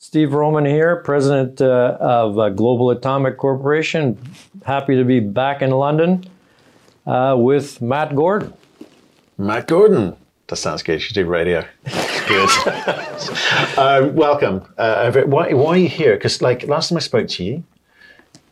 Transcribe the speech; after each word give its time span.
Steve 0.00 0.32
Roman 0.32 0.64
here, 0.64 0.94
president 0.96 1.60
uh, 1.60 1.96
of 1.98 2.38
uh, 2.38 2.50
Global 2.50 2.90
Atomic 2.90 3.36
Corporation. 3.36 4.16
Happy 4.64 4.94
to 4.94 5.04
be 5.04 5.18
back 5.18 5.60
in 5.60 5.70
London 5.70 6.24
uh, 7.04 7.34
with 7.36 7.82
Matt 7.82 8.14
Gordon. 8.14 8.52
Matt 9.38 9.66
Gordon. 9.66 10.16
That 10.46 10.56
sounds 10.56 10.84
good. 10.84 10.94
You 10.94 10.98
should 11.00 11.14
do 11.14 11.26
radio. 11.26 11.66
good. 12.28 12.48
um, 13.76 14.14
welcome. 14.14 14.64
Uh, 14.78 15.10
why, 15.26 15.52
why, 15.52 15.70
are 15.74 15.76
you 15.76 15.88
here? 15.88 16.14
Because 16.14 16.40
like 16.40 16.62
last 16.68 16.90
time 16.90 16.96
I 16.96 17.00
spoke 17.00 17.26
to 17.26 17.42
you, 17.44 17.64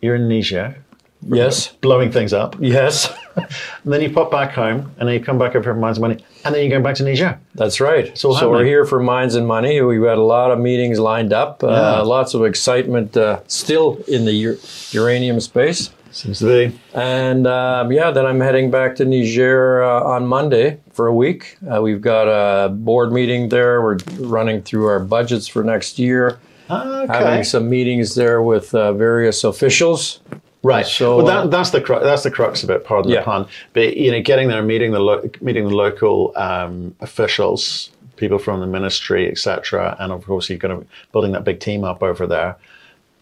you're 0.03 0.17
in 0.17 0.29
Niger. 0.29 0.77
Yes. 1.23 1.69
Blowing 1.81 2.11
things 2.11 2.33
up. 2.33 2.57
Yes. 2.59 3.15
And 3.37 3.93
then 3.93 4.01
you 4.03 4.11
pop 4.11 4.31
back 4.31 4.53
home, 4.53 4.93
and 4.99 5.09
then 5.09 5.15
you 5.19 5.25
come 5.25 5.39
back 5.39 5.55
over 5.55 5.63
for 5.63 5.75
Mines 5.75 5.99
and 5.99 6.03
Money, 6.03 6.25
and 6.45 6.55
then 6.55 6.65
you 6.65 6.71
go 6.71 6.81
back 6.81 6.95
to 6.97 7.05
Niger. 7.05 7.39
That's 7.55 7.81
right. 7.81 8.17
So, 8.17 8.33
so 8.35 8.51
we're 8.51 8.65
here 8.65 8.85
for 8.85 9.01
Mines 9.01 9.35
and 9.35 9.47
Money. 9.47 9.81
We've 9.83 10.03
got 10.03 10.19
a 10.19 10.23
lot 10.23 10.51
of 10.51 10.59
meetings 10.59 10.99
lined 10.99 11.33
up, 11.33 11.63
uh, 11.63 12.03
lots 12.05 12.35
of 12.35 12.45
excitement 12.45 13.17
uh, 13.17 13.41
still 13.47 14.03
in 14.09 14.25
the 14.25 14.47
ur- 14.47 14.59
uranium 14.91 15.41
space. 15.41 15.91
Seems 16.13 16.39
to 16.39 16.47
be. 16.47 16.79
And 16.95 17.47
um, 17.47 17.93
yeah, 17.93 18.11
then 18.11 18.25
I'm 18.25 18.41
heading 18.41 18.71
back 18.71 18.97
to 18.97 19.05
Niger 19.05 19.83
uh, 19.85 20.03
on 20.03 20.27
Monday 20.27 20.81
for 20.93 21.09
a 21.09 21.15
week. 21.15 21.59
Uh, 21.71 21.83
we've 21.83 22.01
got 22.01 22.23
a 22.25 22.71
board 22.71 23.13
meeting 23.13 23.51
there. 23.51 23.83
We're 23.83 23.99
running 24.19 24.63
through 24.63 24.87
our 24.87 24.99
budgets 24.99 25.47
for 25.47 25.63
next 25.63 25.99
year. 25.99 26.39
Okay. 26.71 27.13
Having 27.13 27.45
some 27.45 27.69
meetings 27.69 28.15
there 28.15 28.41
with 28.41 28.75
uh, 28.75 28.95
various 28.95 29.45
officials. 29.45 30.21
Right. 30.67 30.87
So 30.87 31.19
well, 31.19 31.27
that, 31.27 31.37
uh, 31.37 31.47
that's 31.47 31.71
the 31.71 31.81
cru- 31.81 32.01
that's 32.01 32.25
the 32.25 32.31
crux 32.31 32.65
of 32.65 32.71
it. 32.71 32.85
Pardon 32.85 33.13
yeah. 33.13 33.21
the 33.21 33.25
pun. 33.25 33.47
But 33.73 33.97
you 33.97 34.11
know, 34.11 34.21
getting 34.21 34.49
there, 34.49 34.63
meeting 34.63 34.91
the 34.91 34.99
lo- 34.99 35.31
meeting 35.41 35.69
the 35.69 35.75
local 35.75 36.33
um, 36.37 36.95
officials, 37.01 37.91
people 38.17 38.39
from 38.39 38.61
the 38.61 38.67
ministry, 38.67 39.31
etc., 39.31 39.97
and 40.01 40.13
of 40.13 40.25
course 40.25 40.51
you're 40.51 40.59
going 40.59 40.81
to 40.81 40.87
building 41.13 41.33
that 41.33 41.45
big 41.45 41.61
team 41.61 41.85
up 41.85 42.03
over 42.03 42.27
there 42.27 42.57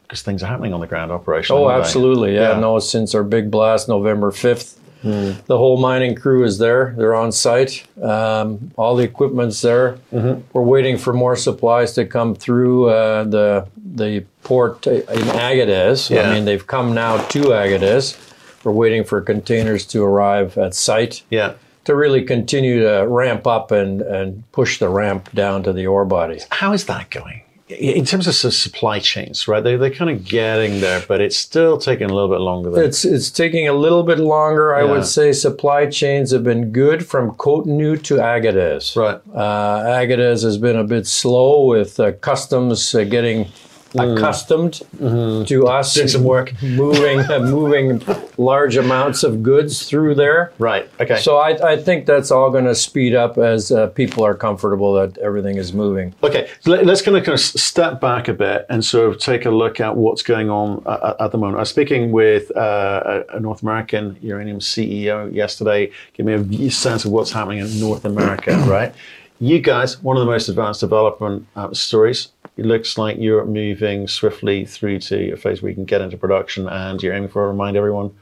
because 0.03 0.23
things 0.23 0.43
are 0.43 0.47
happening 0.47 0.73
on 0.73 0.80
the 0.80 0.87
ground 0.87 1.12
operation. 1.12 1.55
Oh, 1.55 1.69
absolutely. 1.69 2.34
Yeah. 2.34 2.55
yeah. 2.55 2.61
No, 2.61 2.78
since 2.78 3.14
our 3.14 3.25
big 3.25 3.51
blast 3.51 3.89
November 3.89 4.31
fifth, 4.31 4.81
Mm. 5.05 5.44
The 5.44 5.58
whole 5.58 5.77
mining 5.77 6.14
crew 6.14 6.44
is 6.44 6.58
there. 6.58 6.94
They're 6.97 7.14
on 7.14 7.30
site. 7.30 7.86
Um, 8.02 8.72
all 8.77 8.97
the 8.97 9.05
equipment's 9.05 9.61
there. 9.61 9.98
Mm-hmm. 10.12 10.41
We're 10.52 10.62
waiting 10.62 10.96
for 10.96 11.12
more 11.12 11.36
supplies 11.36 11.92
to 11.92 12.06
come 12.06 12.34
through 12.34 12.88
uh, 12.88 13.24
the 13.24 13.69
the 13.77 14.24
port 14.42 14.86
in 14.86 15.02
Agadez. 15.02 16.11
Yeah. 16.11 16.30
I 16.30 16.34
mean, 16.34 16.46
they've 16.46 16.66
come 16.66 16.94
now 16.94 17.19
to 17.28 17.41
Agadez. 17.41 18.16
We're 18.64 18.72
waiting 18.72 19.05
for 19.05 19.20
containers 19.20 19.86
to 19.86 20.02
arrive 20.02 20.58
at 20.58 20.74
site. 20.74 21.22
Yeah. 21.30 21.55
To 21.84 21.94
really 21.94 22.24
continue 22.24 22.80
to 22.83 23.06
ramp 23.06 23.46
up 23.46 23.70
and, 23.70 24.00
and 24.00 24.50
push 24.52 24.78
the 24.78 24.89
ramp 24.89 25.30
down 25.33 25.62
to 25.64 25.72
the 25.72 25.86
ore 25.86 26.06
bodies. 26.06 26.46
How 26.50 26.72
is 26.72 26.86
that 26.86 27.11
going? 27.11 27.42
In 27.78 28.05
terms 28.05 28.27
of 28.27 28.34
supply 28.34 28.98
chains, 28.98 29.48
right? 29.48 29.62
They, 29.62 29.77
they're 29.77 29.91
kind 29.91 30.11
of 30.11 30.25
getting 30.25 30.80
there, 30.80 31.05
but 31.06 31.20
it's 31.20 31.36
still 31.36 31.78
taking 31.78 32.11
a 32.11 32.14
little 32.14 32.28
bit 32.28 32.41
longer. 32.41 32.70
Than 32.70 32.84
it's 32.84 33.05
it's 33.05 33.30
taking 33.30 33.69
a 33.69 33.72
little 33.72 34.03
bit 34.03 34.19
longer. 34.19 34.75
I 34.75 34.84
would 34.84 35.05
say 35.05 35.33
supply 35.33 35.86
chains 35.86 36.30
have 36.30 36.45
been 36.45 36.72
good 36.72 37.06
from 37.06 37.33
Cotonou 37.33 38.02
to 38.05 38.14
Agadez. 38.17 38.97
Right. 38.97 39.20
Uh, 39.34 39.84
Agadez 39.84 40.42
has 40.42 40.58
been 40.58 40.77
a 40.77 40.84
bit 40.84 41.06
slow 41.06 41.67
with 41.67 41.98
uh, 42.00 42.12
customs 42.12 42.95
uh, 42.95 43.05
getting. 43.05 43.48
Accustomed 43.95 44.81
mm-hmm. 44.97 45.45
to 45.45 45.67
us 45.67 45.95
doing 45.95 46.09
some 46.09 46.25
work, 46.25 46.53
moving 46.62 47.20
uh, 47.20 47.41
moving 47.41 48.03
large 48.36 48.77
amounts 48.77 49.23
of 49.23 49.42
goods 49.42 49.89
through 49.89 50.14
there. 50.14 50.53
Right. 50.59 50.91
Okay. 51.01 51.20
So 51.20 51.36
I, 51.36 51.73
I 51.73 51.77
think 51.77 52.06
that's 52.06 52.31
all 52.31 52.51
going 52.51 52.64
to 52.64 52.75
speed 52.75 53.14
up 53.14 53.39
as 53.39 53.70
uh, 53.70 53.89
people 53.89 54.25
are 54.25 54.34
comfortable 54.34 54.95
that 54.95 55.19
everything 55.19 55.56
is 55.56 55.73
moving. 55.73 56.14
Okay. 56.23 56.48
Let's 56.67 57.03
kind 57.03 57.17
of 57.17 57.25
kind 57.25 57.34
of 57.34 57.41
step 57.41 58.01
back 58.01 58.28
a 58.28 58.34
bit 58.34 58.67
and 58.69 58.84
sort 58.84 59.11
of 59.11 59.19
take 59.19 59.45
a 59.47 59.51
look 59.51 59.81
at 59.81 59.97
what's 59.97 60.23
going 60.23 60.51
on 60.51 60.83
at, 60.86 61.20
at 61.20 61.33
the 61.33 61.39
moment. 61.39 61.56
I 61.56 61.61
was 61.61 61.70
speaking 61.70 62.12
with 62.12 62.55
uh, 62.56 63.25
a 63.29 63.41
North 63.41 63.62
American 63.62 64.17
uranium 64.20 64.58
CEO 64.58 65.33
yesterday. 65.33 65.91
Give 66.14 66.27
me 66.27 66.67
a 66.67 66.70
sense 66.70 67.05
of 67.05 67.13
what's 67.13 67.33
happening 67.33 67.58
in 67.58 67.80
North 67.80 68.05
America. 68.05 68.57
right. 68.67 68.95
You 69.41 69.58
guys, 69.58 70.01
one 70.01 70.17
of 70.17 70.20
the 70.20 70.30
most 70.30 70.48
advanced 70.48 70.80
development 70.80 71.47
uh, 71.57 71.73
stories 71.74 72.29
it 72.57 72.67
looks 72.67 72.97
like 72.97 73.19
you're 73.19 73.45
moving 73.45 74.07
swiftly 74.07 74.65
through 74.65 75.01
to 75.01 75.33
a 75.33 75.37
phase 75.37 75.61
where 75.61 75.70
you 75.70 75.75
can 75.75 75.85
get 75.85 76.01
into 76.01 76.17
production 76.17 76.69
and 76.69 77.03
you're 77.03 77.15
aiming 77.15 77.29
for, 77.29 77.48
remind 77.48 77.77
everyone, 77.77 78.15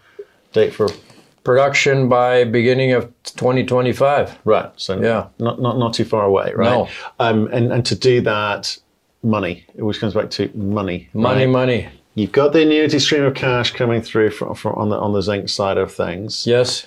date 0.52 0.72
for 0.72 0.88
production 1.44 2.08
by 2.08 2.44
beginning 2.44 2.92
of 2.92 3.12
2025. 3.24 4.38
Right. 4.44 4.70
So 4.76 5.00
yeah. 5.00 5.28
not, 5.38 5.60
not, 5.60 5.78
not 5.78 5.92
too 5.92 6.04
far 6.04 6.24
away, 6.24 6.52
right? 6.54 6.70
No. 6.70 6.88
Um, 7.18 7.48
and, 7.52 7.72
and 7.72 7.84
to 7.86 7.94
do 7.94 8.20
that, 8.22 8.78
money. 9.22 9.64
It 9.74 9.80
always 9.80 9.98
comes 9.98 10.14
back 10.14 10.30
to 10.30 10.50
money. 10.54 11.08
Money, 11.12 11.44
right? 11.44 11.50
money. 11.50 11.88
You've 12.14 12.32
got 12.32 12.52
the 12.52 12.62
annuity 12.62 12.98
stream 12.98 13.24
of 13.24 13.34
cash 13.34 13.72
coming 13.72 14.02
through 14.02 14.30
from, 14.30 14.54
from 14.54 14.74
on 14.74 14.90
the 14.90 14.98
on 14.98 15.12
the 15.12 15.22
zinc 15.22 15.48
side 15.48 15.78
of 15.78 15.92
things. 15.92 16.46
Yes. 16.46 16.86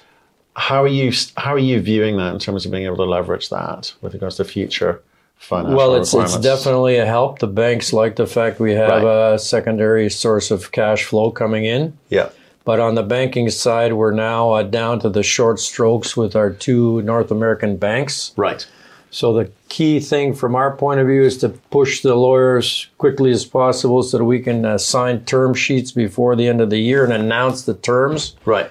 How 0.55 0.83
are 0.83 0.87
you 0.87 1.11
how 1.37 1.53
are 1.53 1.59
you 1.59 1.81
viewing 1.81 2.17
that 2.17 2.33
in 2.33 2.39
terms 2.39 2.65
of 2.65 2.71
being 2.71 2.85
able 2.85 2.97
to 2.97 3.05
leverage 3.05 3.49
that 3.49 3.93
with 4.01 4.13
regards 4.13 4.37
to 4.37 4.43
the 4.43 4.49
future 4.49 5.01
financial 5.37 5.75
well, 5.75 5.95
it's, 5.95 6.13
it's 6.13 6.37
definitely 6.37 6.97
a 6.97 7.05
help. 7.05 7.39
The 7.39 7.47
banks 7.47 7.93
like 7.93 8.15
the 8.15 8.27
fact 8.27 8.59
we 8.59 8.73
have 8.73 9.03
right. 9.03 9.33
a 9.33 9.39
secondary 9.39 10.09
source 10.09 10.51
of 10.51 10.71
cash 10.71 11.03
flow 11.05 11.31
coming 11.31 11.65
in. 11.65 11.97
Yeah. 12.09 12.29
But 12.63 12.79
on 12.79 12.95
the 12.95 13.03
banking 13.03 13.49
side, 13.51 13.93
we're 13.93 14.11
now 14.11 14.51
uh, 14.51 14.63
down 14.63 14.99
to 15.01 15.09
the 15.09 15.21
short 15.21 15.59
strokes 15.59 16.17
with 16.17 16.35
our 16.35 16.49
two 16.49 17.01
North 17.03 17.29
American 17.29 17.77
banks. 17.77 18.33
Right. 18.35 18.65
So 19.11 19.31
the 19.31 19.49
key 19.69 20.01
thing 20.01 20.33
from 20.33 20.55
our 20.55 20.75
point 20.75 20.99
of 20.99 21.07
view 21.07 21.21
is 21.21 21.37
to 21.37 21.49
push 21.49 22.01
the 22.01 22.15
lawyers 22.15 22.87
quickly 22.97 23.31
as 23.31 23.45
possible 23.45 24.03
so 24.03 24.17
that 24.17 24.25
we 24.25 24.41
can 24.41 24.65
uh, 24.65 24.77
sign 24.77 25.23
term 25.23 25.53
sheets 25.53 25.91
before 25.91 26.35
the 26.35 26.47
end 26.49 26.59
of 26.59 26.69
the 26.69 26.79
year 26.79 27.05
and 27.05 27.13
announce 27.13 27.61
the 27.61 27.75
terms. 27.75 28.35
Right. 28.43 28.69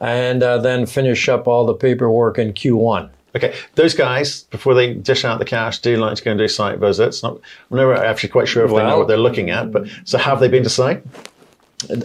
And 0.00 0.42
uh, 0.42 0.58
then 0.58 0.86
finish 0.86 1.28
up 1.28 1.46
all 1.46 1.66
the 1.66 1.74
paperwork 1.74 2.38
in 2.38 2.54
Q1. 2.54 3.10
Okay, 3.34 3.54
those 3.76 3.94
guys, 3.94 4.42
before 4.44 4.74
they 4.74 4.92
dish 4.92 5.24
out 5.24 5.38
the 5.38 5.44
cash, 5.44 5.78
do 5.78 5.96
like 5.96 6.16
to 6.16 6.24
go 6.24 6.32
and 6.32 6.38
do 6.38 6.48
site 6.48 6.78
visits. 6.78 7.22
Not, 7.22 7.40
I'm 7.70 7.76
never 7.78 7.94
actually 7.94 8.28
quite 8.28 8.46
sure 8.46 8.64
if 8.64 8.70
well, 8.70 8.84
they 8.84 8.90
know 8.90 8.98
what 8.98 9.08
they're 9.08 9.16
looking 9.16 9.48
at, 9.48 9.72
but 9.72 9.88
so 10.04 10.18
have 10.18 10.38
they 10.40 10.48
been 10.48 10.62
to 10.64 10.70
site? 10.70 11.02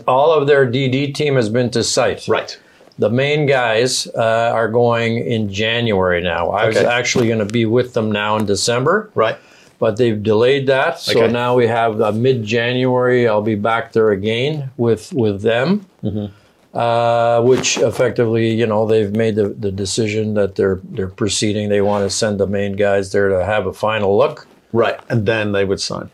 All 0.08 0.32
of 0.32 0.48
their 0.48 0.66
DD 0.66 1.14
team 1.14 1.36
has 1.36 1.50
been 1.50 1.70
to 1.72 1.84
site. 1.84 2.28
Right. 2.28 2.58
The 2.98 3.10
main 3.10 3.46
guys 3.46 4.08
uh, 4.16 4.52
are 4.54 4.70
going 4.70 5.18
in 5.18 5.52
January 5.52 6.22
now. 6.22 6.50
I 6.50 6.62
okay. 6.62 6.70
was 6.70 6.78
actually 6.78 7.28
going 7.28 7.46
to 7.46 7.54
be 7.54 7.66
with 7.66 7.94
them 7.94 8.12
now 8.12 8.38
in 8.38 8.46
December. 8.46 9.12
Right. 9.14 9.38
But 9.80 9.98
they've 9.98 10.24
delayed 10.24 10.66
that, 10.68 11.00
so 11.00 11.22
okay. 11.22 11.32
now 11.32 11.56
we 11.56 11.68
have 11.68 12.02
uh, 12.02 12.12
mid-January. 12.12 13.28
I'll 13.28 13.44
be 13.44 13.54
back 13.54 13.92
there 13.92 14.10
again 14.10 14.72
with 14.78 15.14
with 15.14 15.44
them. 15.44 15.86
Mm-hmm 16.04 16.34
uh, 16.78 17.42
which 17.42 17.78
effectively, 17.80 18.54
you 18.54 18.68
know, 18.68 18.86
they've 18.86 19.12
made 19.12 19.36
the, 19.36 19.50
the 19.50 19.72
decision 19.72 20.36
that 20.36 20.56
they're 20.56 20.80
they're 20.84 21.08
proceeding. 21.08 21.70
They 21.70 21.82
want 21.82 22.06
to 22.06 22.10
send 22.10 22.40
the 22.40 22.48
main 22.48 22.76
guys 22.76 23.12
there 23.12 23.30
to 23.30 23.44
have 23.44 23.66
a 23.66 23.74
final 23.74 24.18
look. 24.18 24.48
Right, 24.74 25.00
and 25.10 25.26
then 25.26 25.54
they 25.54 25.66
would 25.66 25.82
sign. 25.82 26.12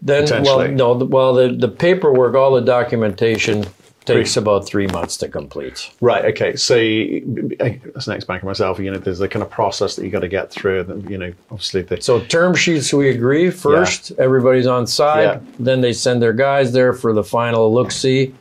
Then, 0.00 0.44
well, 0.44 0.68
no, 0.68 0.94
well, 0.94 1.34
the, 1.34 1.48
the 1.48 1.68
paperwork, 1.68 2.34
all 2.36 2.54
the 2.54 2.60
documentation 2.60 3.64
takes 4.04 4.36
about 4.36 4.64
three 4.64 4.86
months 4.86 5.16
to 5.18 5.28
complete. 5.28 5.90
Right. 6.00 6.24
Okay. 6.26 6.56
So 6.56 6.76
as 6.76 8.06
an 8.08 8.14
ex-banker 8.14 8.46
myself, 8.46 8.78
you 8.78 8.90
know, 8.90 8.98
there's 8.98 9.18
the 9.18 9.28
kind 9.28 9.42
of 9.42 9.50
process 9.50 9.96
that 9.96 10.04
you 10.04 10.10
got 10.10 10.20
to 10.20 10.28
get 10.28 10.50
through. 10.50 11.04
You 11.08 11.18
know, 11.18 11.32
obviously. 11.50 11.82
The, 11.82 12.00
so 12.00 12.20
term 12.20 12.54
sheets, 12.54 12.92
we 12.92 13.10
agree 13.10 13.50
first. 13.50 14.10
Yeah. 14.10 14.24
Everybody's 14.24 14.66
on 14.66 14.86
side. 14.86 15.22
Yeah. 15.22 15.40
Then 15.58 15.80
they 15.80 15.92
send 15.92 16.22
their 16.22 16.32
guys 16.32 16.72
there 16.72 16.92
for 16.92 17.12
the 17.12 17.24
final 17.24 17.74
look 17.74 17.90
see. 17.90 18.34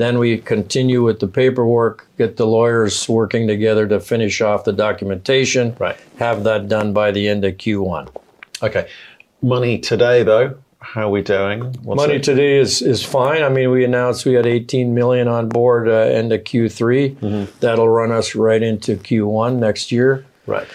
Then 0.00 0.18
we 0.18 0.38
continue 0.38 1.02
with 1.02 1.20
the 1.20 1.28
paperwork, 1.28 2.08
get 2.16 2.38
the 2.38 2.46
lawyers 2.46 3.06
working 3.06 3.46
together 3.46 3.86
to 3.88 4.00
finish 4.00 4.40
off 4.40 4.64
the 4.64 4.72
documentation. 4.72 5.76
Right. 5.78 5.98
Have 6.18 6.42
that 6.44 6.68
done 6.68 6.94
by 6.94 7.10
the 7.10 7.28
end 7.28 7.44
of 7.44 7.58
Q1. 7.58 8.08
Okay. 8.62 8.88
Money 9.42 9.78
today, 9.78 10.22
though, 10.22 10.56
how 10.80 11.08
are 11.08 11.10
we 11.10 11.20
doing? 11.20 11.74
What's 11.82 11.98
Money 11.98 12.14
it? 12.14 12.22
today 12.22 12.56
is 12.58 12.80
is 12.80 13.04
fine. 13.04 13.42
I 13.42 13.50
mean, 13.50 13.70
we 13.70 13.84
announced 13.84 14.24
we 14.24 14.32
had 14.32 14.46
18 14.46 14.94
million 14.94 15.28
on 15.28 15.50
board 15.50 15.86
uh, 15.86 15.92
end 15.92 16.32
of 16.32 16.44
Q3. 16.44 17.16
Mm-hmm. 17.16 17.58
That'll 17.60 17.90
run 17.90 18.10
us 18.10 18.34
right 18.34 18.62
into 18.62 18.96
Q1 18.96 19.58
next 19.58 19.92
year. 19.92 20.24
Right. 20.46 20.66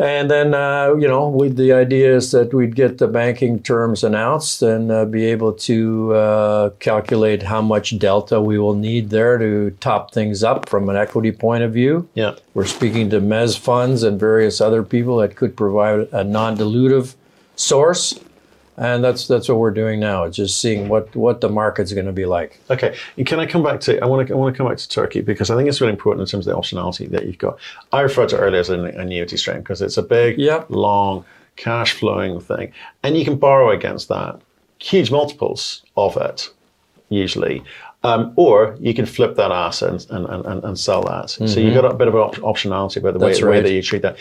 And 0.00 0.30
then, 0.30 0.54
uh, 0.54 0.94
you 0.94 1.06
know, 1.06 1.28
we, 1.28 1.48
the 1.48 1.74
idea 1.74 2.16
is 2.16 2.30
that 2.30 2.54
we'd 2.54 2.74
get 2.74 2.96
the 2.96 3.06
banking 3.06 3.62
terms 3.62 4.02
announced 4.02 4.62
and 4.62 4.90
uh, 4.90 5.04
be 5.04 5.26
able 5.26 5.52
to 5.52 6.14
uh, 6.14 6.70
calculate 6.78 7.42
how 7.42 7.60
much 7.60 7.98
delta 7.98 8.40
we 8.40 8.58
will 8.58 8.74
need 8.74 9.10
there 9.10 9.36
to 9.36 9.72
top 9.80 10.14
things 10.14 10.42
up 10.42 10.70
from 10.70 10.88
an 10.88 10.96
equity 10.96 11.30
point 11.30 11.64
of 11.64 11.74
view. 11.74 12.08
Yeah. 12.14 12.36
We're 12.54 12.64
speaking 12.64 13.10
to 13.10 13.20
MEZ 13.20 13.58
funds 13.58 14.02
and 14.02 14.18
various 14.18 14.58
other 14.62 14.82
people 14.82 15.18
that 15.18 15.36
could 15.36 15.54
provide 15.54 16.08
a 16.12 16.24
non 16.24 16.56
dilutive 16.56 17.14
source 17.56 18.18
and 18.76 19.04
that's 19.04 19.26
that's 19.26 19.48
what 19.48 19.58
we're 19.58 19.70
doing 19.70 20.00
now. 20.00 20.24
It's 20.24 20.36
just 20.36 20.60
seeing 20.60 20.88
what 20.88 21.14
what 21.14 21.40
the 21.40 21.48
market's 21.48 21.92
going 21.92 22.06
to 22.06 22.12
be 22.12 22.26
like. 22.26 22.60
Okay, 22.70 22.96
and 23.16 23.26
can 23.26 23.40
I 23.40 23.46
come 23.46 23.62
back 23.62 23.80
to 23.80 24.02
I 24.02 24.06
want 24.06 24.28
to 24.28 24.34
I 24.34 24.36
want 24.36 24.54
to 24.54 24.56
come 24.56 24.68
back 24.68 24.78
to 24.78 24.88
Turkey 24.88 25.20
because 25.20 25.50
I 25.50 25.56
think 25.56 25.68
it's 25.68 25.80
really 25.80 25.92
important 25.92 26.22
in 26.22 26.30
terms 26.30 26.46
of 26.46 26.54
the 26.54 26.60
optionality 26.60 27.10
that 27.10 27.26
you've 27.26 27.38
got. 27.38 27.58
I 27.92 28.00
referred 28.00 28.28
to 28.30 28.38
earlier 28.38 28.60
as 28.60 28.70
an 28.70 28.86
annuity 28.86 29.36
stream 29.36 29.58
because 29.58 29.82
it's 29.82 29.96
a 29.96 30.02
big, 30.02 30.38
yep. 30.38 30.66
long 30.70 31.24
cash 31.56 31.92
flowing 31.92 32.40
thing, 32.40 32.72
and 33.02 33.16
you 33.16 33.24
can 33.24 33.36
borrow 33.36 33.70
against 33.70 34.08
that. 34.08 34.40
huge 34.80 35.10
multiples 35.10 35.82
of 35.96 36.16
it, 36.16 36.50
usually. 37.08 37.62
Um, 38.02 38.32
or 38.36 38.76
you 38.80 38.94
can 38.94 39.04
flip 39.04 39.36
that 39.36 39.50
asset 39.52 40.06
and, 40.08 40.24
and, 40.26 40.46
and, 40.46 40.64
and 40.64 40.78
sell 40.78 41.02
that. 41.02 41.28
So 41.28 41.60
you've 41.60 41.74
got 41.74 41.84
a 41.84 41.92
bit 41.92 42.08
of 42.08 42.14
op- 42.14 42.36
optionality 42.36 42.96
about 42.96 43.12
the 43.12 43.18
way, 43.18 43.38
the 43.38 43.46
way 43.46 43.60
that 43.60 43.70
you 43.70 43.82
treat 43.82 44.00
that. 44.00 44.16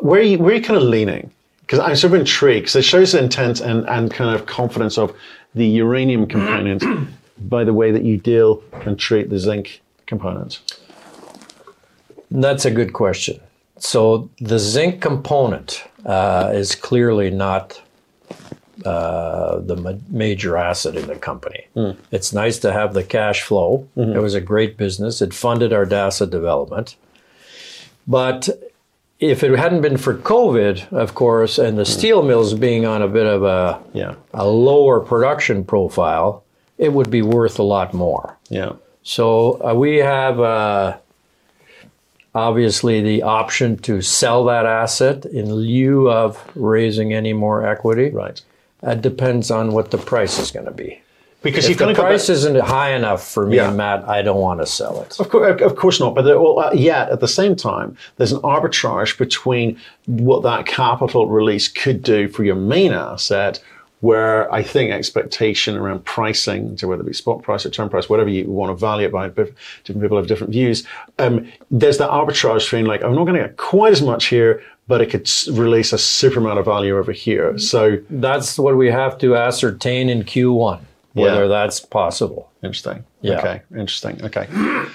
Where 0.00 0.20
are 0.20 0.22
you, 0.22 0.38
where 0.38 0.52
are 0.52 0.56
you 0.56 0.62
kind 0.62 0.76
of 0.76 0.82
leaning? 0.82 1.30
Because 1.72 1.88
I'm 1.88 1.96
sort 1.96 2.12
of 2.12 2.20
intrigued 2.20 2.64
because 2.64 2.76
it 2.76 2.82
shows 2.82 3.12
the 3.12 3.18
intent 3.18 3.62
and, 3.62 3.88
and 3.88 4.10
kind 4.10 4.38
of 4.38 4.44
confidence 4.44 4.98
of 4.98 5.16
the 5.54 5.64
uranium 5.64 6.26
component 6.26 6.84
by 7.48 7.64
the 7.64 7.72
way 7.72 7.90
that 7.90 8.04
you 8.04 8.18
deal 8.18 8.62
and 8.84 8.98
treat 8.98 9.30
the 9.30 9.38
zinc 9.38 9.80
component. 10.04 10.60
That's 12.30 12.66
a 12.66 12.70
good 12.70 12.92
question. 12.92 13.40
So 13.78 14.28
the 14.38 14.58
zinc 14.58 15.00
component 15.00 15.82
uh, 16.04 16.50
is 16.52 16.74
clearly 16.74 17.30
not 17.30 17.80
uh, 18.84 19.60
the 19.60 19.76
ma- 19.76 19.94
major 20.10 20.58
asset 20.58 20.94
in 20.94 21.06
the 21.06 21.16
company. 21.16 21.68
It's 22.10 22.34
nice 22.34 22.58
to 22.58 22.70
have 22.74 22.92
the 22.92 23.02
cash 23.02 23.40
flow. 23.40 23.88
It 24.14 24.20
was 24.20 24.34
a 24.34 24.42
great 24.42 24.76
business. 24.76 25.22
It 25.22 25.32
funded 25.32 25.72
our 25.72 25.86
DASA 25.86 26.28
development. 26.28 26.96
But 28.06 28.50
if 29.22 29.44
it 29.44 29.56
hadn't 29.56 29.82
been 29.82 29.96
for 29.96 30.14
COVID, 30.14 30.92
of 30.92 31.14
course, 31.14 31.58
and 31.58 31.78
the 31.78 31.84
steel 31.84 32.22
mills 32.22 32.54
being 32.54 32.84
on 32.84 33.02
a 33.02 33.08
bit 33.08 33.26
of 33.26 33.44
a, 33.44 33.80
Yeah. 33.92 34.14
a 34.34 34.46
lower 34.46 34.98
production 35.00 35.64
profile, 35.64 36.42
it 36.76 36.92
would 36.92 37.08
be 37.10 37.22
worth 37.22 37.58
a 37.58 37.62
lot 37.62 37.94
more. 37.94 38.36
Yeah. 38.50 38.72
So 39.04 39.60
uh, 39.64 39.74
we 39.74 39.98
have 39.98 40.40
uh, 40.40 40.96
obviously 42.34 43.00
the 43.02 43.22
option 43.22 43.76
to 43.78 44.00
sell 44.02 44.44
that 44.46 44.66
asset 44.66 45.24
in 45.26 45.54
lieu 45.54 46.10
of 46.10 46.42
raising 46.54 47.12
any 47.12 47.32
more 47.32 47.64
equity. 47.66 48.10
Right. 48.10 48.40
It 48.82 49.02
depends 49.02 49.50
on 49.50 49.72
what 49.72 49.90
the 49.92 49.98
price 49.98 50.38
is 50.38 50.50
going 50.50 50.66
to 50.66 50.72
be. 50.72 51.00
Because 51.42 51.68
If 51.68 51.78
the 51.78 51.86
to 51.86 51.94
price 51.94 52.28
back- 52.28 52.34
isn't 52.34 52.60
high 52.60 52.92
enough 52.94 53.26
for 53.26 53.46
me 53.46 53.56
Yeah. 53.56 53.68
and 53.68 53.76
Matt, 53.76 54.08
I 54.08 54.22
don't 54.22 54.40
want 54.40 54.60
to 54.60 54.66
sell 54.66 55.00
it. 55.02 55.18
Of 55.18 55.28
course, 55.28 55.60
of 55.60 55.76
course 55.76 55.98
not. 56.00 56.14
But 56.14 56.26
uh, 56.26 56.70
yet 56.74 57.10
at 57.10 57.20
the 57.20 57.28
same 57.28 57.56
time, 57.56 57.96
there's 58.16 58.32
an 58.32 58.40
arbitrage 58.40 59.18
between 59.18 59.76
what 60.06 60.42
that 60.44 60.66
capital 60.66 61.26
release 61.26 61.68
could 61.68 62.02
do 62.02 62.28
for 62.28 62.44
your 62.44 62.54
main 62.54 62.92
asset, 62.92 63.60
where 64.00 64.52
I 64.52 64.62
think 64.64 64.90
expectation 64.90 65.76
around 65.76 66.04
pricing, 66.04 66.76
so 66.76 66.88
whether 66.88 67.02
it 67.02 67.06
be 67.06 67.12
spot 67.12 67.42
price 67.42 67.64
or 67.64 67.70
term 67.70 67.88
price, 67.88 68.08
whatever 68.08 68.28
you 68.30 68.44
want 68.50 68.70
to 68.70 68.74
value 68.80 69.06
it 69.06 69.12
by, 69.12 69.28
different 69.28 69.56
people 69.86 70.16
have 70.16 70.26
different 70.26 70.52
views. 70.52 70.84
Um, 71.20 71.46
there's 71.70 71.98
that 71.98 72.10
arbitrage 72.10 72.64
between 72.64 72.86
like 72.86 73.02
I'm 73.04 73.14
not 73.14 73.24
going 73.26 73.40
to 73.40 73.46
get 73.48 73.56
quite 73.56 73.92
as 73.92 74.02
much 74.02 74.26
here, 74.26 74.60
but 74.88 75.00
it 75.00 75.10
could 75.10 75.28
release 75.56 75.92
a 75.92 75.98
super 75.98 76.40
amount 76.40 76.58
of 76.58 76.64
value 76.64 76.98
over 76.98 77.12
here. 77.12 77.56
So 77.58 77.98
That's 78.10 78.58
what 78.58 78.76
we 78.76 78.90
have 78.90 79.18
to 79.18 79.36
ascertain 79.36 80.08
in 80.08 80.24
Q1, 80.24 80.80
whether 81.14 81.42
Yeah. 81.42 81.48
that's 81.48 81.80
possible. 81.80 82.50
Interesting. 82.62 83.04
Yeah. 83.20 83.38
Okay. 83.38 83.62
Interesting. 83.72 84.22
Okay. 84.24 84.46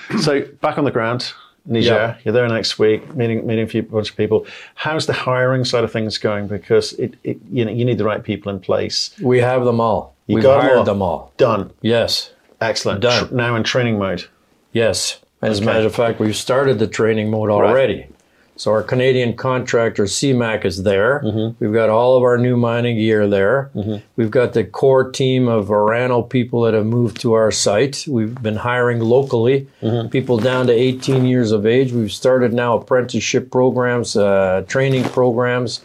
so 0.22 0.42
back 0.62 0.78
on 0.78 0.84
the 0.84 0.92
ground, 0.92 1.34
Niger. 1.66 1.86
Yeah. 1.88 2.18
You're 2.24 2.34
there 2.34 2.48
next 2.48 2.80
week, 2.80 3.16
meeting 3.16 3.46
meeting 3.46 3.66
a 3.66 3.68
few 3.68 3.84
bunch 3.84 4.10
of 4.12 4.18
people. 4.18 4.46
How's 4.76 5.06
the 5.06 5.14
hiring 5.14 5.66
side 5.66 5.84
of 5.84 5.92
things 5.92 6.18
going? 6.18 6.48
Because 6.48 6.94
it, 6.94 7.16
it 7.24 7.38
you 7.52 7.66
know 7.66 7.72
you 7.72 7.86
need 7.86 7.98
the 7.98 8.06
right 8.06 8.24
people 8.24 8.52
in 8.52 8.60
place. 8.60 9.12
We 9.22 9.40
have 9.40 9.66
them 9.66 9.80
all. 9.80 10.16
We've 10.28 10.44
got 10.44 10.62
hired 10.62 10.78
all. 10.80 10.84
them 10.84 11.02
all. 11.02 11.34
Done. 11.38 11.72
Yes. 11.82 12.32
Excellent. 12.62 13.02
Done. 13.02 13.28
Tr- 13.30 13.34
now 13.36 13.56
in 13.56 13.64
training 13.64 13.98
mode. 14.00 14.26
Yes. 14.74 15.20
As 15.42 15.58
Okay. 15.60 15.70
a 15.70 15.74
matter 15.74 15.86
of 15.86 15.94
fact, 15.96 16.20
we've 16.20 16.36
started 16.36 16.80
the 16.80 16.88
training 16.88 17.30
mode 17.30 17.50
already. 17.50 18.08
So 18.58 18.72
our 18.72 18.82
Canadian 18.82 19.36
contractor 19.36 20.06
CMAC 20.06 20.66
is 20.66 20.82
there. 20.84 21.22
We've 21.60 21.74
got 21.74 21.90
all 21.90 22.18
of 22.18 22.24
our 22.24 22.38
new 22.38 22.58
mining 22.58 22.98
gear 22.98 23.28
there. 23.28 23.70
We've 24.16 24.32
got 24.32 24.54
the 24.54 24.64
core 24.64 25.12
team 25.12 25.48
of 25.48 25.68
Orano 25.68 26.28
people 26.28 26.64
that 26.64 26.74
have 26.74 26.86
moved 26.86 27.22
to 27.22 27.34
our 27.34 27.52
site. 27.52 28.06
We've 28.08 28.34
been 28.42 28.56
hiring 28.56 29.00
locally, 29.00 29.68
people 30.10 30.38
down 30.40 30.68
to 30.68 30.74
18 30.74 31.26
years 31.26 31.52
of 31.52 31.66
age. 31.66 31.92
We've 31.92 32.12
started 32.12 32.52
now 32.54 32.78
apprenticeship 32.78 33.52
programs, 33.52 34.18
uh, 34.18 34.64
training 34.68 35.04
programs. 35.06 35.82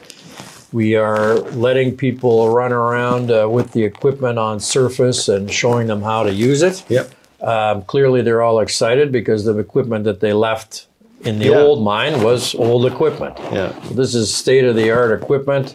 We 0.72 0.94
are 0.94 1.34
letting 1.34 1.98
people 1.98 2.48
run 2.48 2.72
around 2.72 3.30
uh, 3.30 3.46
with 3.50 3.72
the 3.72 3.84
equipment 3.84 4.38
on 4.38 4.58
surface 4.58 5.28
and 5.28 5.52
showing 5.52 5.86
them 5.88 6.00
how 6.00 6.22
to 6.22 6.32
use 6.32 6.62
it. 6.62 6.82
Yep. 6.88 7.10
Um, 7.42 7.82
clearly, 7.82 8.22
they're 8.22 8.40
all 8.40 8.60
excited 8.60 9.12
because 9.12 9.44
the 9.44 9.58
equipment 9.58 10.04
that 10.04 10.20
they 10.20 10.32
left 10.32 10.86
in 11.24 11.38
the 11.38 11.46
Yeah. 11.46 11.60
old 11.62 11.82
mine 11.82 12.22
was 12.22 12.54
old 12.54 12.86
equipment. 12.86 13.38
Yeah. 13.52 13.72
This 13.92 14.14
is 14.14 14.34
state 14.34 14.64
of 14.64 14.76
the 14.76 14.90
art 14.90 15.12
equipment. 15.22 15.74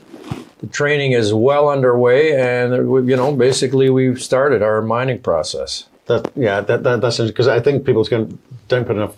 The 0.60 0.68
training 0.68 1.12
is 1.12 1.34
well 1.34 1.70
underway, 1.70 2.34
and 2.36 2.74
uh, 2.74 2.96
you 3.02 3.16
know, 3.16 3.32
basically, 3.32 3.90
we've 3.90 4.22
started 4.22 4.62
our 4.62 4.82
mining 4.82 5.20
process. 5.20 5.86
That 6.08 6.32
yeah. 6.36 6.62
That, 6.62 6.84
that 6.84 7.02
that's 7.02 7.20
because 7.20 7.48
I 7.48 7.60
think 7.60 7.86
people 7.86 8.04
going 8.06 8.38
don't 8.68 8.86
put 8.86 8.96
enough 8.96 9.16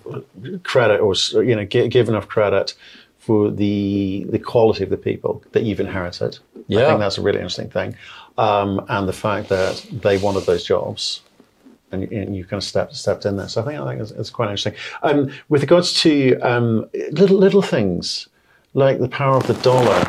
credit 0.64 1.00
or 1.00 1.14
you 1.44 1.56
know 1.56 1.66
give, 1.66 1.90
give 1.90 2.10
enough 2.10 2.28
credit 2.28 2.76
for 3.20 3.50
the 3.52 4.26
the 4.30 4.40
quality 4.40 4.84
of 4.84 4.90
the 4.90 4.98
people 4.98 5.42
that 5.54 5.64
you've 5.64 5.80
inherited. 5.80 6.40
Yeah. 6.68 6.82
I 6.82 6.86
think 6.88 7.00
that's 7.00 7.18
a 7.18 7.22
really 7.22 7.38
interesting 7.40 7.70
thing, 7.70 7.96
um, 8.38 8.86
and 8.90 9.08
the 9.08 9.14
fact 9.14 9.50
that 9.50 9.86
they 9.92 10.18
wanted 10.18 10.44
those 10.46 10.64
jobs. 10.64 11.22
And, 11.92 12.12
and 12.12 12.36
you 12.36 12.44
kind 12.44 12.60
of 12.60 12.64
stepped 12.64 12.96
stepped 12.96 13.26
in 13.26 13.38
there. 13.38 13.48
So 13.48 13.62
I 13.62 13.66
think 13.66 13.80
I 13.80 13.90
think 13.90 14.02
it's, 14.02 14.12
it's 14.12 14.30
quite 14.30 14.46
interesting. 14.46 14.76
Um, 15.04 15.32
with 15.50 15.62
regards 15.62 15.94
to 16.02 16.40
um, 16.40 16.90
little 17.12 17.38
little 17.38 17.62
things 17.62 18.28
like 18.74 19.00
the 19.00 19.10
power 19.10 19.36
of 19.36 19.48
the 19.48 19.56
dollar 19.56 20.08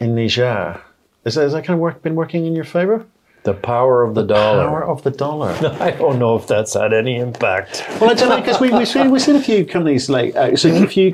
in 0.00 0.14
Niger, 0.14 0.80
is 1.24 1.34
that, 1.34 1.42
has 1.42 1.52
that 1.52 1.64
kind 1.64 1.74
of 1.74 1.80
work, 1.80 2.02
been 2.02 2.14
working 2.14 2.46
in 2.46 2.54
your 2.54 2.64
favor? 2.64 3.04
The 3.46 3.54
power 3.54 4.02
of 4.02 4.16
the 4.16 4.24
dollar. 4.24 4.66
Power 4.66 4.84
of 4.84 5.04
the 5.04 5.12
dollar. 5.12 5.50
I 5.80 5.92
don't 5.92 6.18
know 6.18 6.34
if 6.34 6.48
that's 6.48 6.74
had 6.74 6.92
any 6.92 7.14
impact. 7.16 7.84
Well, 8.00 8.10
I 8.10 8.14
don't 8.14 8.28
know 8.28 8.40
because 8.40 8.60
we, 8.60 8.70
we've 8.70 8.88
seen 8.88 9.12
we've 9.12 9.22
seen 9.22 9.36
a 9.36 9.40
few 9.40 9.64
companies 9.64 10.10
like 10.10 10.34
uh, 10.34 10.56
so 10.56 10.68
a 10.68 10.84
few 10.88 11.12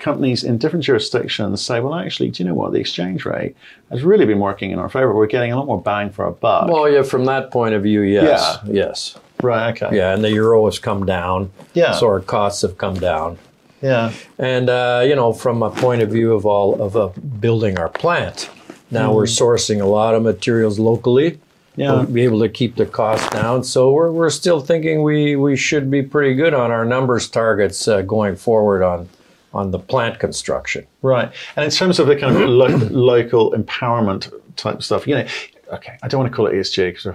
companies 0.00 0.42
in 0.42 0.58
different 0.58 0.84
jurisdictions 0.84 1.64
say, 1.64 1.78
well, 1.78 1.94
actually, 1.94 2.30
do 2.30 2.42
you 2.42 2.48
know 2.48 2.54
what? 2.56 2.72
The 2.72 2.80
exchange 2.80 3.24
rate 3.24 3.54
has 3.92 4.02
really 4.02 4.26
been 4.26 4.40
working 4.40 4.72
in 4.72 4.80
our 4.80 4.88
favor. 4.88 5.14
We're 5.14 5.28
getting 5.28 5.52
a 5.52 5.56
lot 5.56 5.66
more 5.66 5.80
bang 5.80 6.10
for 6.10 6.24
our 6.24 6.32
buck. 6.32 6.68
Well, 6.68 6.90
yeah, 6.90 7.04
from 7.04 7.26
that 7.26 7.52
point 7.52 7.76
of 7.76 7.84
view, 7.84 8.00
yes, 8.00 8.58
yes, 8.66 9.16
right. 9.40 9.70
Okay. 9.80 9.96
yeah, 9.96 10.12
and 10.12 10.24
the 10.24 10.32
euro 10.32 10.64
has 10.64 10.80
come 10.80 11.06
down. 11.06 11.52
Yeah. 11.74 11.92
so 11.92 12.08
our 12.08 12.18
costs 12.18 12.62
have 12.62 12.76
come 12.76 12.94
down. 12.98 13.38
Yeah. 13.80 14.12
And 14.36 14.68
uh, 14.68 15.04
you 15.06 15.14
know, 15.14 15.32
from 15.32 15.62
a 15.62 15.70
point 15.70 16.02
of 16.02 16.10
view 16.10 16.32
of 16.34 16.44
all 16.44 16.82
of 16.82 16.96
uh, 16.96 17.10
building 17.38 17.78
our 17.78 17.88
plant, 17.88 18.50
now 18.90 19.12
we're 19.12 19.26
sourcing 19.26 19.80
a 19.80 19.86
lot 19.86 20.16
of 20.16 20.24
materials 20.24 20.80
locally. 20.80 21.38
Yeah. 21.78 22.04
Be 22.10 22.22
able 22.24 22.40
to 22.40 22.48
keep 22.48 22.76
the 22.76 22.86
cost 22.86 23.30
down. 23.30 23.62
So 23.62 23.92
we're, 23.92 24.10
we're 24.10 24.30
still 24.30 24.60
thinking 24.60 25.02
we, 25.02 25.36
we 25.36 25.56
should 25.56 25.90
be 25.90 26.02
pretty 26.02 26.34
good 26.34 26.52
on 26.52 26.70
our 26.70 26.84
numbers 26.84 27.28
targets 27.28 27.86
uh, 27.86 28.02
going 28.02 28.36
forward 28.36 28.82
on 28.82 29.08
on 29.54 29.70
the 29.70 29.78
plant 29.78 30.18
construction. 30.18 30.86
Right. 31.00 31.32
And 31.56 31.64
in 31.64 31.70
terms 31.70 31.98
of 31.98 32.06
the 32.06 32.16
kind 32.16 32.36
of 32.36 32.42
lo- 32.48 32.88
local 32.90 33.52
empowerment 33.52 34.30
type 34.56 34.82
stuff, 34.82 35.06
you 35.06 35.14
know, 35.14 35.26
okay, 35.72 35.98
I 36.02 36.08
don't 36.08 36.20
want 36.20 36.30
to 36.30 36.36
call 36.36 36.46
it 36.46 36.52
ESG 36.52 36.92
because 36.92 37.06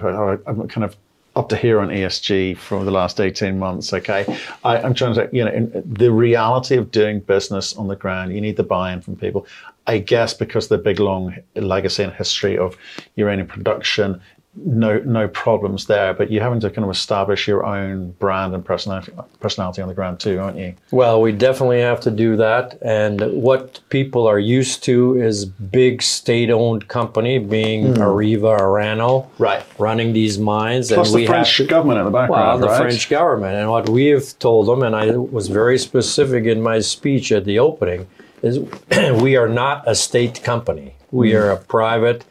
I'm 0.46 0.68
kind 0.68 0.84
of 0.84 0.96
up 1.36 1.48
to 1.48 1.56
here 1.56 1.80
on 1.80 1.88
ESG 1.88 2.56
for 2.56 2.84
the 2.84 2.90
last 2.90 3.20
18 3.20 3.58
months. 3.58 3.92
Okay. 3.92 4.24
I, 4.62 4.78
I'm 4.78 4.94
trying 4.94 5.14
to, 5.14 5.22
say, 5.22 5.28
you 5.32 5.44
know, 5.44 5.50
in, 5.50 5.82
the 5.84 6.12
reality 6.12 6.76
of 6.76 6.90
doing 6.90 7.20
business 7.20 7.74
on 7.74 7.88
the 7.88 7.96
ground, 7.96 8.32
you 8.32 8.40
need 8.40 8.56
the 8.56 8.62
buy 8.62 8.92
in 8.92 9.00
from 9.00 9.16
people. 9.16 9.46
I 9.86 9.98
guess 9.98 10.32
because 10.32 10.68
the 10.68 10.78
big 10.78 10.98
long 10.98 11.36
legacy 11.56 12.04
and 12.04 12.12
history 12.12 12.56
of 12.56 12.76
uranium 13.16 13.48
production, 13.48 14.20
no 14.56 14.98
no 15.00 15.26
problems 15.28 15.86
there. 15.86 16.14
But 16.14 16.30
you're 16.30 16.42
having 16.42 16.60
to 16.60 16.70
kind 16.70 16.84
of 16.84 16.90
establish 16.90 17.48
your 17.48 17.64
own 17.66 18.12
brand 18.12 18.54
and 18.54 18.64
personality 18.64 19.12
personality 19.40 19.82
on 19.82 19.88
the 19.88 19.94
ground 19.94 20.20
too, 20.20 20.38
aren't 20.38 20.58
you? 20.58 20.74
Well, 20.90 21.20
we 21.20 21.32
definitely 21.32 21.80
have 21.80 22.00
to 22.02 22.10
do 22.10 22.36
that. 22.36 22.78
And 22.82 23.20
what 23.32 23.80
people 23.88 24.26
are 24.26 24.38
used 24.38 24.84
to 24.84 25.20
is 25.20 25.44
big 25.44 26.02
state-owned 26.02 26.88
company, 26.88 27.38
being 27.38 27.94
Areva 27.94 28.58
Orano, 28.58 29.26
Right. 29.38 29.62
running 29.78 30.12
these 30.12 30.38
mines. 30.38 30.88
Plus 30.92 31.08
and 31.08 31.14
the 31.14 31.20
we 31.22 31.26
French 31.26 31.58
have, 31.58 31.68
government 31.68 31.98
in 32.00 32.04
the 32.04 32.10
background, 32.10 32.46
Well, 32.46 32.58
the 32.58 32.66
right? 32.68 32.80
French 32.82 33.08
government. 33.10 33.56
And 33.56 33.70
what 33.70 33.88
we 33.88 34.06
have 34.06 34.38
told 34.38 34.68
them, 34.68 34.82
and 34.82 34.94
I 34.94 35.16
was 35.16 35.48
very 35.48 35.78
specific 35.78 36.44
in 36.44 36.62
my 36.62 36.78
speech 36.80 37.32
at 37.32 37.44
the 37.44 37.58
opening, 37.58 38.06
is 38.42 38.58
we 39.20 39.36
are 39.36 39.48
not 39.48 39.82
a 39.86 39.94
state 39.94 40.42
company. 40.44 40.94
We 41.10 41.30
Hmm. 41.32 41.36
are 41.38 41.50
a 41.50 41.56
private 41.56 42.24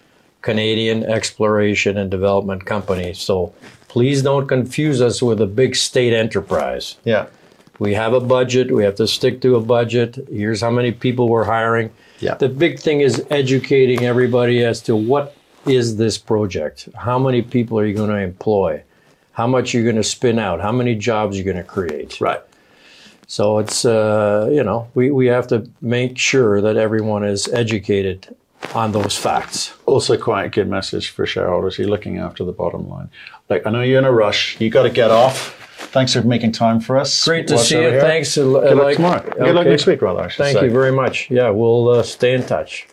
Canadian 0.43 1.03
exploration 1.05 1.97
and 1.97 2.11
development 2.11 2.65
company. 2.65 3.13
So 3.13 3.53
please 3.87 4.21
don't 4.21 4.45
confuse 4.45 5.01
us 5.01 5.23
with 5.23 5.41
a 5.41 5.47
big 5.47 5.75
state 5.75 6.13
enterprise. 6.13 6.97
Yeah. 7.03 7.25
We 7.79 7.95
have 7.95 8.13
a 8.13 8.19
budget. 8.19 8.71
We 8.71 8.83
have 8.83 8.95
to 8.95 9.07
stick 9.07 9.41
to 9.41 9.55
a 9.55 9.61
budget. 9.61 10.19
Here's 10.29 10.61
how 10.61 10.69
many 10.69 10.91
people 10.91 11.27
we're 11.27 11.45
hiring. 11.45 11.89
Yeah. 12.19 12.35
The 12.35 12.49
big 12.49 12.79
thing 12.79 13.01
is 13.01 13.25
educating 13.31 14.05
everybody 14.05 14.63
as 14.63 14.81
to 14.83 14.95
what 14.95 15.35
is 15.65 15.95
this 15.95 16.17
project? 16.17 16.89
How 16.95 17.17
many 17.17 17.41
people 17.41 17.79
are 17.79 17.85
you 17.85 17.95
going 17.95 18.09
to 18.09 18.17
employ? 18.17 18.83
How 19.31 19.47
much 19.47 19.73
are 19.73 19.77
you're 19.79 19.85
going 19.85 19.95
to 19.95 20.07
spin 20.07 20.37
out? 20.37 20.61
How 20.61 20.71
many 20.71 20.93
jobs 20.93 21.35
are 21.35 21.41
you're 21.41 21.53
going 21.53 21.65
to 21.65 21.69
create? 21.69 22.21
Right. 22.21 22.41
So 23.27 23.57
it's 23.57 23.85
uh, 23.85 24.49
you 24.51 24.63
know 24.63 24.89
we, 24.93 25.09
we 25.09 25.27
have 25.27 25.47
to 25.47 25.67
make 25.81 26.17
sure 26.17 26.61
that 26.61 26.75
everyone 26.75 27.23
is 27.23 27.47
educated 27.47 28.35
on 28.73 28.91
those 28.91 29.15
facts. 29.17 29.73
Also, 29.85 30.17
quite 30.17 30.45
a 30.45 30.49
good 30.49 30.67
message 30.69 31.09
for 31.09 31.25
shareholders. 31.25 31.77
You're 31.77 31.89
looking 31.89 32.17
after 32.17 32.43
the 32.43 32.51
bottom 32.51 32.89
line. 32.89 33.09
Like, 33.49 33.65
I 33.67 33.69
know 33.71 33.81
you're 33.81 33.99
in 33.99 34.05
a 34.05 34.11
rush. 34.11 34.59
You 34.59 34.69
got 34.69 34.83
to 34.83 34.89
get 34.89 35.11
off. 35.11 35.59
Thanks 35.91 36.13
for 36.13 36.21
making 36.23 36.53
time 36.53 36.79
for 36.79 36.97
us. 36.97 37.23
Great 37.25 37.47
to 37.49 37.55
What's 37.55 37.69
see 37.69 37.75
you. 37.75 37.81
here. 37.81 38.01
Thanks. 38.01 38.35
Good 38.35 38.45
luck 38.47 38.95
tomorrow. 38.95 39.21
Good 39.21 39.53
luck 39.53 39.61
Okay. 39.61 39.69
next 39.69 39.85
week, 39.85 40.01
rather. 40.01 40.21
I 40.21 40.29
Thank 40.29 40.57
say. 40.57 40.65
you 40.65 40.71
very 40.71 40.91
much. 40.91 41.29
Yeah, 41.29 41.49
we'll 41.49 41.89
uh, 41.89 42.03
stay 42.03 42.33
in 42.33 42.43
touch. 42.43 42.87